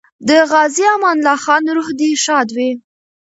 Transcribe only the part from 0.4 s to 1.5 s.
غازي امان الله